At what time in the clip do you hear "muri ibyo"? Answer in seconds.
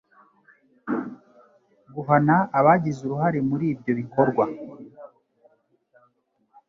3.49-3.91